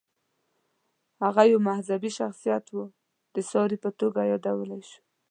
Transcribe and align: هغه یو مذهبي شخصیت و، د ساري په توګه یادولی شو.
هغه 1.23 1.43
یو 1.51 1.59
مذهبي 1.69 2.11
شخصیت 2.19 2.65
و، 2.75 2.77
د 3.35 3.35
ساري 3.51 3.77
په 3.83 3.89
توګه 3.99 4.19
یادولی 4.31 4.81
شو. 4.89 4.99